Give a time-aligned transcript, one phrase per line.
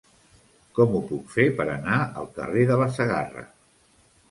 [0.79, 3.49] Com ho puc fer per anar al carrer de la Segarra?